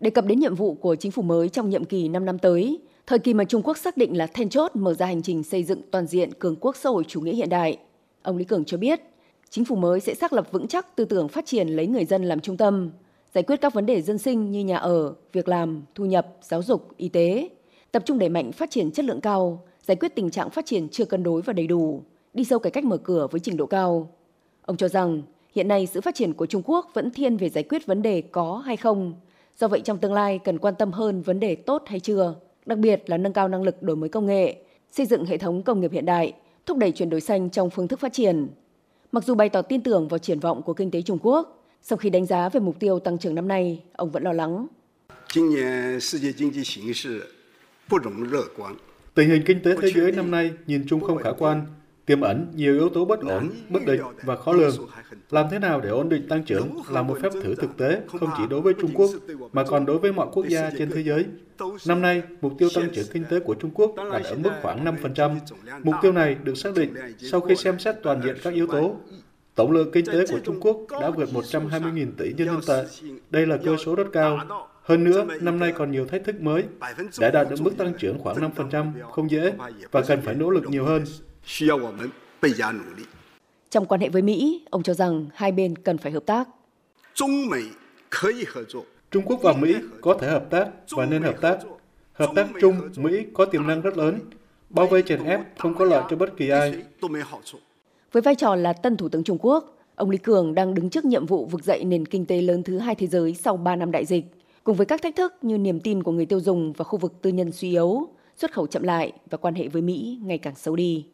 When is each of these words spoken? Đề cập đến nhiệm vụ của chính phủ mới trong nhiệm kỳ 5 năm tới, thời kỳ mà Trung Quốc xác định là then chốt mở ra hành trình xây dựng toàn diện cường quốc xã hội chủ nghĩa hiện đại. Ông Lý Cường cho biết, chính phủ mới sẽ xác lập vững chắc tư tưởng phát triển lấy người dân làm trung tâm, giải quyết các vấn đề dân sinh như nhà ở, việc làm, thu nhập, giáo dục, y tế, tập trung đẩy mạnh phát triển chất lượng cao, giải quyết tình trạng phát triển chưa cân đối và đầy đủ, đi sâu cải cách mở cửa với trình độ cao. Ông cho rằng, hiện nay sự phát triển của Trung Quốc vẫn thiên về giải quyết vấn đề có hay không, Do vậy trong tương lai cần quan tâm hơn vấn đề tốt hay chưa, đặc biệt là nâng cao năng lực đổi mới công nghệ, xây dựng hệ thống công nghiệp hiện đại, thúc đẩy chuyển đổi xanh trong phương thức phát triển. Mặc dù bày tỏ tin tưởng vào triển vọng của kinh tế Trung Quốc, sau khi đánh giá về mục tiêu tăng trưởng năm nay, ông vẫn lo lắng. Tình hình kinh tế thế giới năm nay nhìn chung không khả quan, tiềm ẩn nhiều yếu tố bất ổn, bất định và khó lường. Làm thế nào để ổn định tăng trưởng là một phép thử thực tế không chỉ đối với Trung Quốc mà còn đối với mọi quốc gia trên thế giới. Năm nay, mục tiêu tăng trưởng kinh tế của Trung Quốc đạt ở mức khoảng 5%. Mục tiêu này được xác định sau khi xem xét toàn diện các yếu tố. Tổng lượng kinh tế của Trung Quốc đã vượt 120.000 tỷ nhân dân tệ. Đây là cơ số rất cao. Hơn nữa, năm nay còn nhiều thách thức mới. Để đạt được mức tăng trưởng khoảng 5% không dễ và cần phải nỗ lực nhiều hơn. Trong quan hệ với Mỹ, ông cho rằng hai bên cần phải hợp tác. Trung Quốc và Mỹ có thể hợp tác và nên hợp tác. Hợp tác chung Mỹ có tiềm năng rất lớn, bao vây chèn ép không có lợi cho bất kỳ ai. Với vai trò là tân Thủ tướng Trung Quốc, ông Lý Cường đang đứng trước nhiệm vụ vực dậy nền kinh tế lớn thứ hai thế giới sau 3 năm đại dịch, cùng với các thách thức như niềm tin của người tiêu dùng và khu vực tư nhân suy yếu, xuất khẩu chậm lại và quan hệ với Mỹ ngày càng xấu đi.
Đề 0.00 0.10
cập 0.10 0.24
đến 0.24 0.40
nhiệm 0.40 0.54
vụ 0.54 0.74
của 0.74 0.96
chính 0.96 1.12
phủ 1.12 1.22
mới 1.22 1.48
trong 1.48 1.70
nhiệm 1.70 1.84
kỳ 1.84 2.08
5 2.08 2.24
năm 2.24 2.38
tới, 2.38 2.80
thời 3.06 3.18
kỳ 3.18 3.34
mà 3.34 3.44
Trung 3.44 3.62
Quốc 3.62 3.78
xác 3.78 3.96
định 3.96 4.16
là 4.16 4.26
then 4.26 4.48
chốt 4.48 4.70
mở 4.74 4.94
ra 4.94 5.06
hành 5.06 5.22
trình 5.22 5.42
xây 5.42 5.64
dựng 5.64 5.80
toàn 5.90 6.06
diện 6.06 6.34
cường 6.34 6.56
quốc 6.60 6.76
xã 6.76 6.90
hội 6.90 7.04
chủ 7.08 7.20
nghĩa 7.20 7.34
hiện 7.34 7.48
đại. 7.48 7.78
Ông 8.22 8.36
Lý 8.36 8.44
Cường 8.44 8.64
cho 8.64 8.76
biết, 8.76 9.00
chính 9.50 9.64
phủ 9.64 9.76
mới 9.76 10.00
sẽ 10.00 10.14
xác 10.14 10.32
lập 10.32 10.48
vững 10.52 10.68
chắc 10.68 10.96
tư 10.96 11.04
tưởng 11.04 11.28
phát 11.28 11.46
triển 11.46 11.68
lấy 11.68 11.86
người 11.86 12.04
dân 12.04 12.24
làm 12.24 12.40
trung 12.40 12.56
tâm, 12.56 12.90
giải 13.34 13.44
quyết 13.44 13.60
các 13.60 13.74
vấn 13.74 13.86
đề 13.86 14.02
dân 14.02 14.18
sinh 14.18 14.50
như 14.50 14.64
nhà 14.64 14.76
ở, 14.76 15.14
việc 15.32 15.48
làm, 15.48 15.82
thu 15.94 16.04
nhập, 16.04 16.36
giáo 16.42 16.62
dục, 16.62 16.88
y 16.96 17.08
tế, 17.08 17.48
tập 17.92 18.02
trung 18.06 18.18
đẩy 18.18 18.28
mạnh 18.28 18.52
phát 18.52 18.70
triển 18.70 18.90
chất 18.90 19.04
lượng 19.04 19.20
cao, 19.20 19.62
giải 19.82 19.96
quyết 19.96 20.14
tình 20.14 20.30
trạng 20.30 20.50
phát 20.50 20.66
triển 20.66 20.88
chưa 20.88 21.04
cân 21.04 21.22
đối 21.22 21.42
và 21.42 21.52
đầy 21.52 21.66
đủ, 21.66 22.02
đi 22.34 22.44
sâu 22.44 22.58
cải 22.58 22.70
cách 22.70 22.84
mở 22.84 22.96
cửa 22.96 23.26
với 23.30 23.40
trình 23.40 23.56
độ 23.56 23.66
cao. 23.66 24.10
Ông 24.62 24.76
cho 24.76 24.88
rằng, 24.88 25.22
hiện 25.54 25.68
nay 25.68 25.86
sự 25.86 26.00
phát 26.00 26.14
triển 26.14 26.32
của 26.32 26.46
Trung 26.46 26.62
Quốc 26.64 26.90
vẫn 26.94 27.10
thiên 27.10 27.36
về 27.36 27.48
giải 27.48 27.64
quyết 27.64 27.86
vấn 27.86 28.02
đề 28.02 28.20
có 28.20 28.56
hay 28.56 28.76
không, 28.76 29.14
Do 29.58 29.68
vậy 29.68 29.80
trong 29.84 29.98
tương 29.98 30.12
lai 30.12 30.38
cần 30.44 30.58
quan 30.58 30.74
tâm 30.74 30.92
hơn 30.92 31.22
vấn 31.22 31.40
đề 31.40 31.54
tốt 31.54 31.82
hay 31.86 32.00
chưa, 32.00 32.34
đặc 32.66 32.78
biệt 32.78 33.02
là 33.06 33.16
nâng 33.16 33.32
cao 33.32 33.48
năng 33.48 33.62
lực 33.62 33.82
đổi 33.82 33.96
mới 33.96 34.08
công 34.08 34.26
nghệ, 34.26 34.56
xây 34.90 35.06
dựng 35.06 35.24
hệ 35.24 35.38
thống 35.38 35.62
công 35.62 35.80
nghiệp 35.80 35.92
hiện 35.92 36.06
đại, 36.06 36.32
thúc 36.66 36.78
đẩy 36.78 36.92
chuyển 36.92 37.10
đổi 37.10 37.20
xanh 37.20 37.50
trong 37.50 37.70
phương 37.70 37.88
thức 37.88 38.00
phát 38.00 38.12
triển. 38.12 38.48
Mặc 39.12 39.24
dù 39.24 39.34
bày 39.34 39.48
tỏ 39.48 39.62
tin 39.62 39.82
tưởng 39.82 40.08
vào 40.08 40.18
triển 40.18 40.40
vọng 40.40 40.62
của 40.62 40.74
kinh 40.74 40.90
tế 40.90 41.02
Trung 41.02 41.18
Quốc, 41.22 41.64
sau 41.82 41.96
khi 41.96 42.10
đánh 42.10 42.26
giá 42.26 42.48
về 42.48 42.60
mục 42.60 42.80
tiêu 42.80 42.98
tăng 42.98 43.18
trưởng 43.18 43.34
năm 43.34 43.48
nay, 43.48 43.82
ông 43.92 44.10
vẫn 44.10 44.22
lo 44.22 44.32
lắng. 44.32 44.66
Tình 49.14 49.28
hình 49.28 49.42
kinh 49.46 49.60
tế 49.62 49.76
thế 49.82 49.90
giới 49.94 50.12
năm 50.12 50.30
nay 50.30 50.50
nhìn 50.66 50.84
chung 50.88 51.00
không 51.00 51.18
khả 51.18 51.32
quan, 51.38 51.66
tiềm 52.08 52.20
ẩn 52.20 52.46
nhiều 52.54 52.74
yếu 52.74 52.88
tố 52.88 53.04
bất 53.04 53.20
ổn, 53.20 53.50
bất 53.68 53.80
định 53.86 54.00
và 54.22 54.36
khó 54.36 54.52
lường. 54.52 54.74
Làm 55.30 55.46
thế 55.50 55.58
nào 55.58 55.80
để 55.80 55.88
ổn 55.88 56.08
định 56.08 56.28
tăng 56.28 56.44
trưởng 56.44 56.68
là 56.90 57.02
một 57.02 57.18
phép 57.22 57.32
thử 57.42 57.54
thực 57.54 57.76
tế 57.76 58.00
không 58.20 58.30
chỉ 58.38 58.42
đối 58.50 58.60
với 58.60 58.74
Trung 58.80 58.90
Quốc 58.94 59.10
mà 59.52 59.64
còn 59.64 59.86
đối 59.86 59.98
với 59.98 60.12
mọi 60.12 60.26
quốc 60.32 60.46
gia 60.48 60.70
trên 60.78 60.90
thế 60.90 61.02
giới. 61.02 61.24
Năm 61.86 62.02
nay, 62.02 62.22
mục 62.40 62.52
tiêu 62.58 62.68
tăng 62.74 62.90
trưởng 62.94 63.06
kinh 63.12 63.24
tế 63.30 63.40
của 63.40 63.54
Trung 63.54 63.70
Quốc 63.74 63.94
đạt 64.12 64.22
ở 64.24 64.36
mức 64.36 64.50
khoảng 64.62 64.84
5%. 64.84 65.36
Mục 65.82 65.94
tiêu 66.02 66.12
này 66.12 66.36
được 66.44 66.54
xác 66.54 66.74
định 66.74 66.94
sau 67.18 67.40
khi 67.40 67.56
xem 67.56 67.78
xét 67.78 67.96
toàn 68.02 68.20
diện 68.24 68.36
các 68.42 68.54
yếu 68.54 68.66
tố. 68.66 68.96
Tổng 69.54 69.72
lượng 69.72 69.90
kinh 69.92 70.06
tế 70.06 70.26
của 70.26 70.38
Trung 70.44 70.60
Quốc 70.60 70.86
đã 71.00 71.10
vượt 71.10 71.28
120.000 71.32 72.06
tỷ 72.18 72.32
nhân 72.32 72.46
dân 72.46 72.60
tệ. 72.66 73.08
Đây 73.30 73.46
là 73.46 73.56
cơ 73.64 73.76
số 73.84 73.94
rất 73.94 74.06
cao. 74.12 74.38
Hơn 74.88 75.04
nữa, 75.04 75.26
năm 75.40 75.58
nay 75.58 75.72
còn 75.72 75.90
nhiều 75.90 76.06
thách 76.06 76.24
thức 76.24 76.40
mới. 76.40 76.64
Để 77.18 77.30
đạt 77.30 77.50
được 77.50 77.60
mức 77.60 77.72
tăng 77.78 77.92
trưởng 77.98 78.18
khoảng 78.18 78.36
5% 78.36 78.92
không 79.10 79.30
dễ 79.30 79.52
và 79.90 80.02
cần 80.02 80.20
phải 80.20 80.34
nỗ 80.34 80.50
lực 80.50 80.64
nhiều 80.68 80.84
hơn. 80.84 81.04
Trong 83.70 83.86
quan 83.86 84.00
hệ 84.00 84.08
với 84.08 84.22
Mỹ, 84.22 84.64
ông 84.70 84.82
cho 84.82 84.94
rằng 84.94 85.26
hai 85.34 85.52
bên 85.52 85.78
cần 85.78 85.98
phải 85.98 86.12
hợp 86.12 86.26
tác. 86.26 86.48
Trung 87.14 87.30
Quốc 89.24 89.40
và 89.42 89.52
Mỹ 89.52 89.74
có 90.00 90.14
thể 90.20 90.28
hợp 90.28 90.44
tác 90.50 90.68
và 90.90 91.06
nên 91.06 91.22
hợp 91.22 91.40
tác. 91.40 91.58
Hợp 92.12 92.30
tác 92.34 92.46
chung 92.60 92.74
Mỹ 92.96 93.26
có 93.34 93.44
tiềm 93.44 93.66
năng 93.66 93.80
rất 93.80 93.96
lớn, 93.96 94.20
bao 94.70 94.86
vây 94.86 95.02
chèn 95.02 95.24
ép 95.24 95.40
không 95.58 95.74
có 95.74 95.84
lợi 95.84 96.02
cho 96.10 96.16
bất 96.16 96.36
kỳ 96.36 96.48
ai. 96.48 96.82
Với 98.12 98.22
vai 98.22 98.34
trò 98.34 98.54
là 98.54 98.72
tân 98.72 98.96
Thủ 98.96 99.08
tướng 99.08 99.24
Trung 99.24 99.38
Quốc, 99.40 99.78
ông 99.94 100.10
Lý 100.10 100.18
Cường 100.18 100.54
đang 100.54 100.74
đứng 100.74 100.90
trước 100.90 101.04
nhiệm 101.04 101.26
vụ 101.26 101.46
vực 101.46 101.64
dậy 101.64 101.84
nền 101.84 102.06
kinh 102.06 102.26
tế 102.26 102.42
lớn 102.42 102.62
thứ 102.62 102.78
hai 102.78 102.94
thế 102.94 103.06
giới 103.06 103.34
sau 103.34 103.56
3 103.56 103.76
năm 103.76 103.90
đại 103.90 104.04
dịch, 104.04 104.24
cùng 104.68 104.76
với 104.76 104.86
các 104.86 105.02
thách 105.02 105.16
thức 105.16 105.34
như 105.42 105.58
niềm 105.58 105.80
tin 105.80 106.02
của 106.02 106.12
người 106.12 106.26
tiêu 106.26 106.40
dùng 106.40 106.72
và 106.72 106.84
khu 106.84 106.98
vực 106.98 107.22
tư 107.22 107.30
nhân 107.30 107.52
suy 107.52 107.70
yếu, 107.70 108.08
xuất 108.36 108.52
khẩu 108.52 108.66
chậm 108.66 108.82
lại 108.82 109.12
và 109.30 109.38
quan 109.38 109.54
hệ 109.54 109.68
với 109.68 109.82
Mỹ 109.82 110.18
ngày 110.24 110.38
càng 110.38 110.54
xấu 110.54 110.76
đi. 110.76 111.06